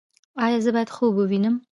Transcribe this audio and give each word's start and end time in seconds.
ایا 0.43 0.59
زه 0.63 0.71
باید 0.75 0.93
خوب 0.95 1.13
ووینم؟ 1.15 1.55